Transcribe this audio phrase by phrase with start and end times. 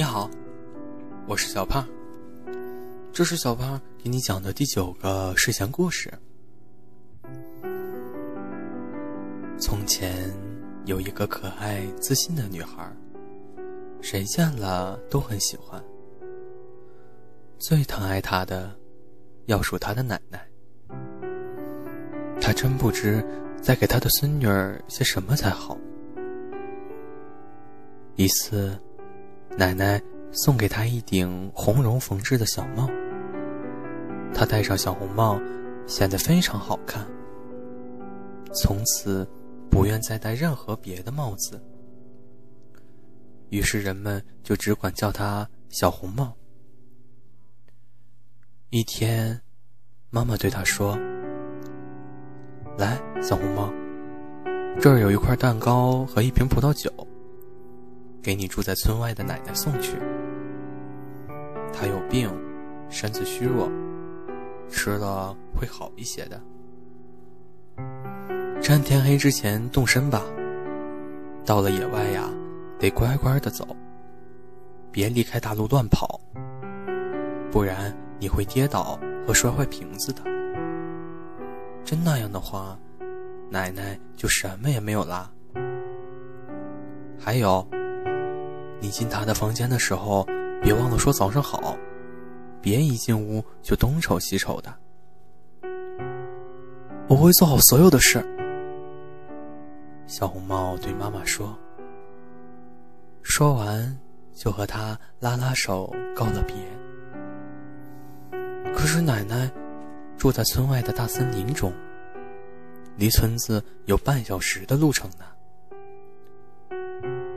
[0.00, 0.30] 你好，
[1.26, 1.86] 我是小胖。
[3.12, 6.10] 这是小胖给你讲的第九个睡前故事。
[9.58, 10.34] 从前
[10.86, 12.90] 有一个可爱自信的女孩，
[14.00, 15.78] 谁见了都很喜欢。
[17.58, 18.74] 最疼爱她的，
[19.48, 20.48] 要数她的奶奶。
[22.40, 23.22] 她真不知
[23.60, 25.76] 再给她的孙女儿些什么才好。
[28.16, 28.74] 一次。
[29.60, 30.00] 奶奶
[30.32, 32.88] 送给他一顶红绒缝制的小帽，
[34.32, 35.38] 他戴上小红帽，
[35.86, 37.06] 显得非常好看。
[38.54, 39.28] 从此，
[39.70, 41.62] 不愿再戴任何别的帽子。
[43.50, 46.34] 于是人们就只管叫他小红帽。
[48.70, 49.38] 一天，
[50.08, 50.98] 妈妈对他说
[52.78, 53.70] ：“来，小红帽，
[54.80, 56.90] 这儿有一块蛋糕和一瓶葡萄酒。”
[58.22, 59.96] 给你住在村外的奶奶送去。
[61.72, 62.30] 她有病，
[62.88, 63.70] 身子虚弱，
[64.68, 66.40] 吃了会好一些的。
[68.60, 70.22] 趁天黑之前动身吧。
[71.46, 72.28] 到了野外呀，
[72.78, 73.66] 得乖乖的走，
[74.92, 76.20] 别离开大路乱跑，
[77.50, 80.22] 不然你会跌倒和摔坏瓶子的。
[81.82, 82.78] 真那样的话，
[83.48, 85.30] 奶奶就什么也没有啦。
[87.18, 87.66] 还有。
[88.80, 90.26] 你进他的房间的时候，
[90.62, 91.76] 别忘了说早上好，
[92.60, 94.74] 别一进屋就东瞅西瞅的。
[97.06, 98.24] 我会做好所有的事。
[100.06, 101.56] 小红帽对妈妈说。
[103.22, 103.98] 说完，
[104.32, 106.54] 就和他拉拉手告了别。
[108.72, 109.50] 可是奶奶
[110.16, 111.72] 住在村外的大森林中，
[112.96, 115.24] 离村子有半小时的路程呢。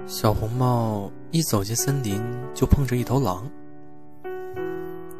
[0.06, 2.22] 小红帽一走进森林，
[2.54, 3.50] 就碰着一头狼。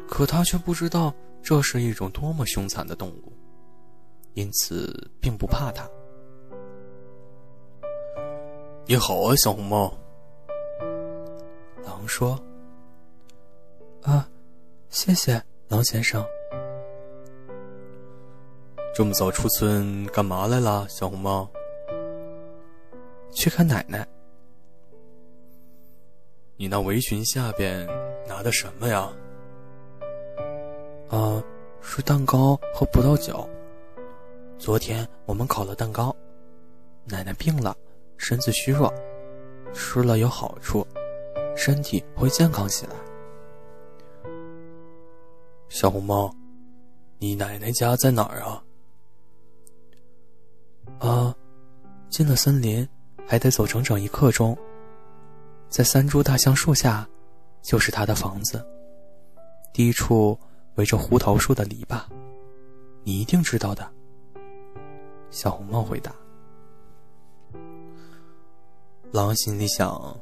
[0.06, 3.32] 可他却不知道这是一种多么凶残的动物，
[4.34, 5.88] 因此并不怕它。
[8.86, 9.92] 你好啊，小红帽。
[11.82, 12.38] 狼说
[14.04, 14.28] ：“啊，
[14.90, 16.24] 谢谢，狼先生。
[18.94, 21.50] 这么早出村干嘛来了，小红帽？
[23.32, 24.06] 去看奶奶。”
[26.56, 27.84] 你那围裙下边
[28.28, 29.10] 拿的什么呀？
[31.08, 31.42] 啊，
[31.80, 33.48] 是蛋糕和葡萄酒。
[34.56, 36.14] 昨天我们烤了蛋糕，
[37.06, 37.76] 奶奶病了，
[38.16, 38.92] 身子虚弱，
[39.72, 40.86] 吃了有好处，
[41.56, 42.92] 身体会健康起来。
[45.68, 46.32] 小红帽，
[47.18, 48.62] 你奶奶家在哪儿啊？
[51.00, 51.34] 啊，
[52.08, 52.88] 进了森林，
[53.26, 54.56] 还得走整整一刻钟。
[55.74, 57.04] 在三株大橡树下，
[57.60, 58.64] 就是他的房子。
[59.72, 60.38] 第一处
[60.76, 62.00] 围着胡桃树的篱笆，
[63.02, 63.92] 你一定知道的。
[65.30, 66.14] 小红帽回答。
[69.10, 70.16] 狼心里想：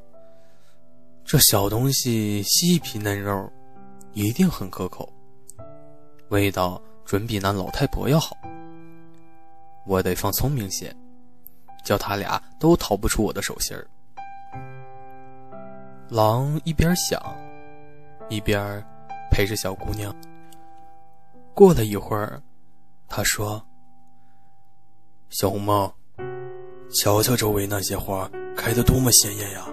[1.22, 3.52] 这小东西细皮嫩肉，
[4.14, 5.06] 一定很可口，
[6.30, 8.34] 味道准比那老太婆要好。
[9.86, 10.96] 我得放聪明些，
[11.84, 13.86] 叫他俩都逃不出我的手心儿。
[16.12, 17.18] 狼一边想，
[18.28, 18.84] 一边
[19.30, 20.14] 陪着小姑娘。
[21.54, 22.38] 过了一会儿，
[23.08, 23.64] 他说
[25.32, 25.90] ：“小红帽，
[27.00, 29.66] 瞧瞧周围那些花开得多么鲜艳呀！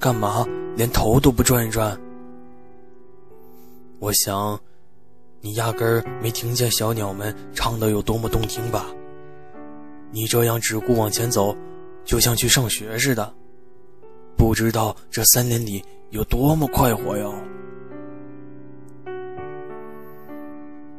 [0.00, 0.44] 干嘛
[0.76, 1.96] 连头都不转一转？
[4.00, 4.58] 我想，
[5.40, 8.86] 你压根儿没听见小鸟们唱的有多么动听吧？
[10.10, 11.56] 你这样只顾往前走，
[12.04, 13.32] 就像去上学似的。”
[14.36, 17.34] 不知道这森林里有多么快活哟！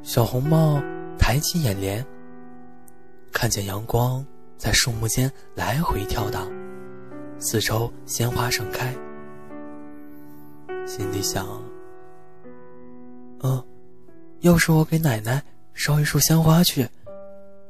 [0.04, 0.82] 小红帽
[1.18, 2.06] 抬起眼帘，
[3.32, 4.26] 看见阳光
[4.58, 6.52] 在树木间来回跳荡，
[7.40, 8.94] 四周鲜花盛开，
[10.86, 11.48] 心里想：
[13.44, 13.64] 嗯，
[14.42, 15.44] 要是我给奶奶
[15.74, 16.88] 捎一束鲜花去，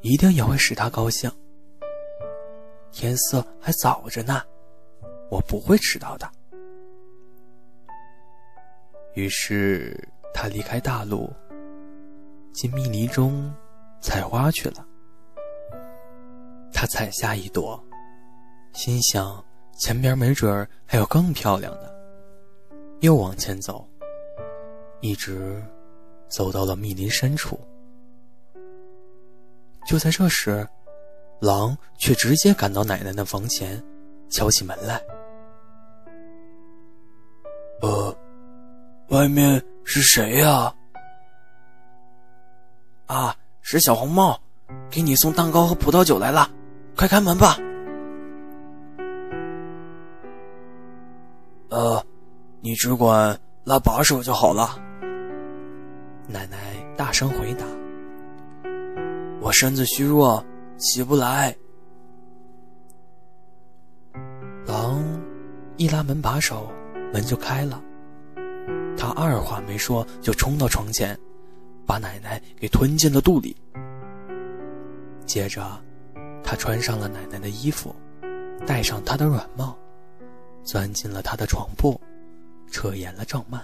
[0.02, 1.32] 一定也会使她高兴。
[2.92, 4.42] 天色还早着呢。
[5.32, 6.30] 我不会迟到的。
[9.16, 9.98] 于是
[10.34, 11.32] 他离开大路，
[12.52, 13.52] 进密林中
[14.02, 14.86] 采花去了。
[16.74, 17.82] 他采下一朵，
[18.74, 19.44] 心想
[19.78, 21.96] 前边没准儿还有更漂亮的，
[23.00, 23.88] 又往前走，
[25.00, 25.64] 一直
[26.28, 27.58] 走到了密林深处。
[29.88, 30.68] 就在这时，
[31.40, 33.82] 狼却直接赶到奶奶的房前，
[34.30, 35.02] 敲起门来。
[39.12, 40.74] 外面是谁呀？
[43.08, 44.40] 啊，是小红帽，
[44.90, 46.50] 给你送蛋糕和葡萄酒来了，
[46.96, 47.58] 快开门吧。
[51.68, 52.02] 呃，
[52.62, 54.80] 你只管拉把手就好了。
[56.26, 56.58] 奶奶
[56.96, 57.66] 大声回答
[59.44, 60.42] ：“我身子虚弱，
[60.78, 61.54] 起不来。”
[64.66, 65.04] 狼
[65.76, 66.72] 一拉门把手，
[67.12, 67.82] 门就开了。
[69.02, 71.20] 他二话没说，就冲到床前，
[71.88, 73.58] 把奶奶给吞进了肚里。
[75.26, 75.84] 接着，
[76.44, 77.96] 他穿上了奶奶的衣服，
[78.64, 79.76] 戴上她的软帽，
[80.64, 82.00] 钻进了她的床铺，
[82.72, 83.60] 扯严了帐幔。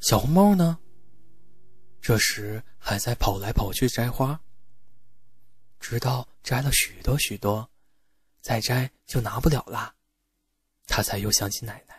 [0.00, 0.78] 小红帽呢？
[2.00, 4.40] 这时还在跑来跑去摘花，
[5.78, 7.68] 直到摘了许多许多，
[8.40, 9.94] 再摘就拿不了了，
[10.86, 11.94] 他才又想起奶奶。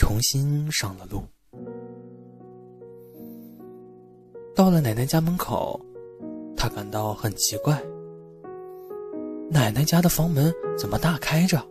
[0.00, 1.22] 重新上了路，
[4.54, 5.78] 到了奶奶家门口，
[6.56, 7.78] 他感到很奇怪。
[9.50, 11.62] 奶奶家的房门怎么大开着？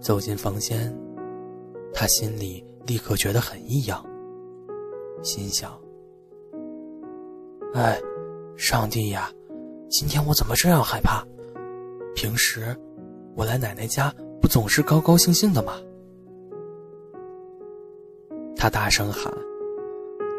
[0.00, 0.90] 走进房间，
[1.92, 4.02] 他心里立刻觉得很异样，
[5.22, 5.78] 心想
[7.76, 8.00] ：“哎，
[8.56, 9.30] 上帝呀，
[9.90, 11.22] 今天我怎么这样害怕？
[12.14, 12.74] 平时
[13.36, 14.10] 我来奶奶家。”
[14.42, 15.74] 不总是高高兴兴的吗？
[18.56, 19.32] 他大声喊：“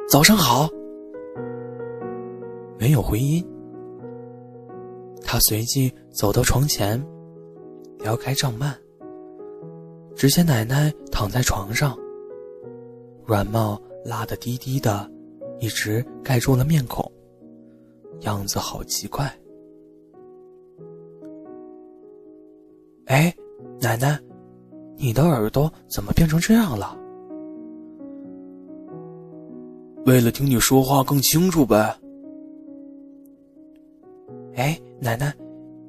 [0.09, 0.69] 早上好！”
[2.77, 3.44] 没有回音。
[5.23, 7.01] 他随即走到床前，
[8.00, 8.75] 撩开帐幔，
[10.15, 11.97] 只见奶奶躺在床上，
[13.25, 15.09] 软帽拉得低低的，
[15.59, 17.09] 一直盖住了面孔，
[18.21, 19.33] 样子好奇怪。
[23.06, 23.33] 哎。
[23.80, 24.19] 奶奶，
[24.95, 26.98] 你的耳朵怎么变成这样了？
[30.06, 31.95] 为了听你说话更清楚呗。
[34.56, 35.33] 哎，奶奶，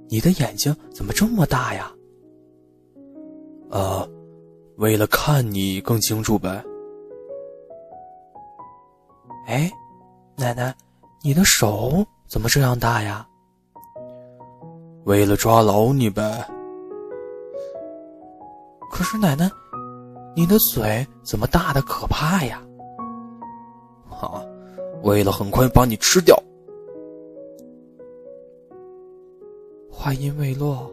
[0.09, 1.93] 你的眼睛怎么这么大呀？
[3.71, 4.09] 呃，
[4.77, 6.65] 为了看你更清楚呗。
[9.47, 9.71] 哎，
[10.37, 10.75] 奶奶，
[11.23, 13.27] 你的手怎么这样大呀？
[15.05, 16.47] 为了抓牢你呗。
[18.95, 19.51] 可是奶奶，
[20.37, 22.65] 你的嘴怎么大的可怕呀？
[24.09, 24.41] 啊，
[25.03, 26.41] 为了很快把你吃掉。
[29.91, 30.89] 话音未落，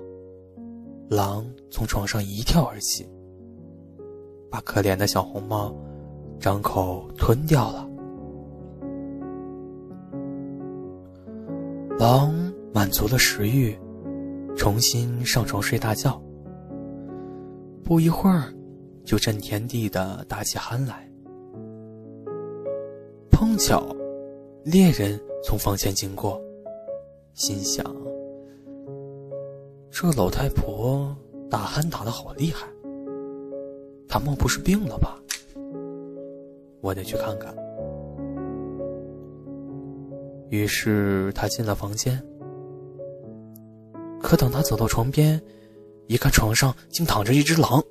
[1.09, 3.07] 狼从床上一跳而起，
[4.50, 5.71] 把可怜的小红帽
[6.39, 7.88] 张口吞掉了。
[12.00, 12.33] 狼
[12.74, 13.80] 满足了食欲，
[14.57, 16.19] 重新上床睡大觉。
[17.91, 18.45] 不一会儿，
[19.03, 21.11] 就震天地的打起鼾来。
[23.29, 23.85] 碰巧，
[24.63, 26.41] 猎人从房间经过，
[27.33, 27.85] 心想：
[29.89, 31.13] 这老太婆
[31.49, 32.65] 打鼾打的好厉害，
[34.07, 35.21] 她莫不是病了吧？
[36.79, 37.53] 我得去看看。
[40.47, 42.23] 于是他进了房间，
[44.21, 45.38] 可等他走到床边。
[46.12, 47.82] 一看床上竟躺着一只狼，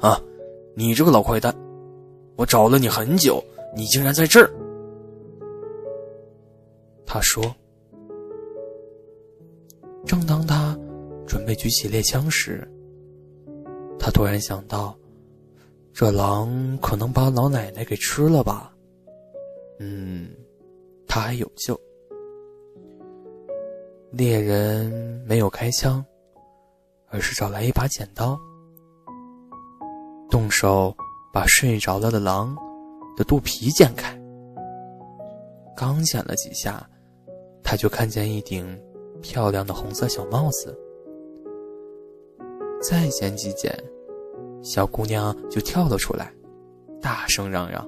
[0.00, 0.20] 啊！
[0.74, 1.56] 你这个老坏蛋，
[2.34, 3.40] 我找了你很久，
[3.72, 4.50] 你竟然在这儿！
[7.06, 7.54] 他说。
[10.04, 10.76] 正当他
[11.24, 12.68] 准备举起猎枪时，
[13.96, 14.98] 他突然想到，
[15.92, 18.74] 这狼可能把老奶奶给吃了吧？
[19.78, 20.30] 嗯，
[21.06, 21.80] 他还有救。
[24.10, 24.90] 猎人
[25.26, 26.02] 没有开枪，
[27.08, 28.38] 而是找来一把剪刀，
[30.30, 30.94] 动手
[31.30, 32.56] 把睡着了的狼
[33.18, 34.18] 的肚皮剪开。
[35.76, 36.88] 刚剪了几下，
[37.62, 38.66] 他就看见一顶
[39.20, 40.76] 漂亮的红色小帽子。
[42.80, 43.78] 再剪几剪，
[44.62, 46.32] 小姑娘就跳了出来，
[47.02, 47.86] 大声嚷嚷：“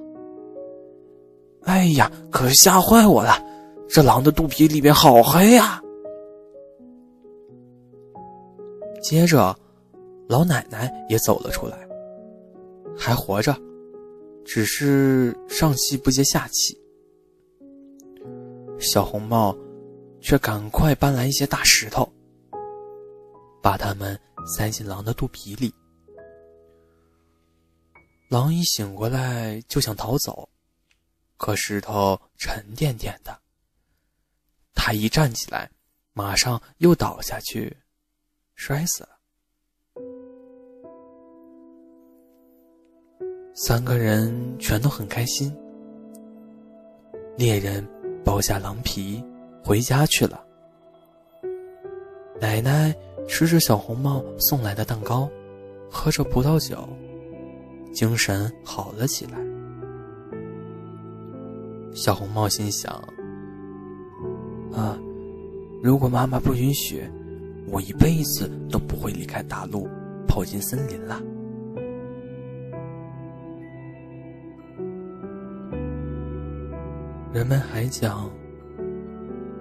[1.65, 3.43] 哎呀，可吓坏我了！
[3.89, 5.80] 这狼的肚皮里面好黑呀！”
[9.01, 9.57] 接着，
[10.29, 11.77] 老奶奶也走了出来，
[12.95, 13.53] 还活着，
[14.45, 16.79] 只是上气不接下气。
[18.79, 19.57] 小红帽
[20.21, 22.07] 却赶快搬来一些大石头，
[23.61, 24.17] 把它们
[24.55, 25.73] 塞进狼的肚皮里。
[28.29, 30.47] 狼一醒过来就想逃走，
[31.37, 33.37] 可石头沉甸甸的，
[34.73, 35.69] 他一站起来，
[36.13, 37.75] 马上又倒下去。
[38.63, 39.09] 摔死了。
[43.55, 45.51] 三个人全都很开心。
[47.35, 47.83] 猎人
[48.23, 49.19] 剥下狼皮
[49.63, 50.45] 回家去了。
[52.39, 52.95] 奶奶
[53.27, 55.27] 吃着小红帽送来的蛋糕
[55.89, 56.87] 喝着葡萄酒
[57.91, 59.39] 精神好了起来。
[61.95, 62.93] 小红帽心想
[64.71, 64.99] 啊
[65.81, 67.03] 如果妈妈不允许
[67.67, 69.87] 我一辈子都不会离开大陆，
[70.27, 71.21] 跑进森林了。”
[77.33, 78.29] 人们还讲，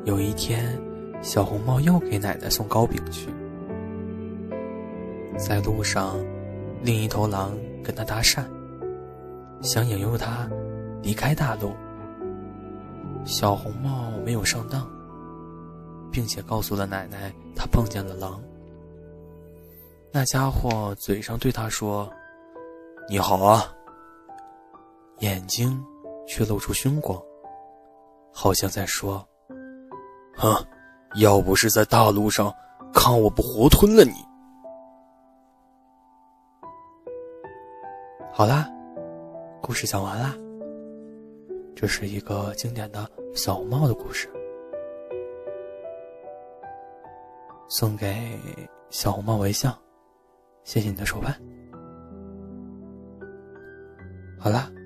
[0.05, 0.77] 有一天，
[1.23, 3.29] 小红帽又给奶奶送糕饼去。
[5.39, 6.17] 在路上，
[6.83, 7.53] 另一头狼
[7.83, 8.45] 跟他搭讪，
[9.61, 10.51] 想引诱他
[11.01, 11.73] 离开大陆。
[13.25, 14.91] 小红帽没有上当，
[16.11, 18.43] 并且告诉了奶奶他碰见了狼。
[20.11, 22.11] 那家伙嘴上对他说
[23.07, 23.71] ：“你好啊。”
[25.21, 25.79] 眼睛
[26.27, 27.21] 却露出凶光。
[28.33, 29.23] 好像在说
[30.39, 30.55] ：“哼，
[31.17, 32.51] 要不是在大路上，
[32.95, 34.13] 看我不活吞了你！”
[38.33, 38.67] 好啦，
[39.61, 40.35] 故事讲完啦。
[41.77, 44.31] 这是一个经典的小红帽的故事，
[47.71, 48.39] 送给
[48.91, 49.75] 小红帽微笑。
[50.65, 51.35] 谢谢你的手办。
[54.39, 54.80] 好了。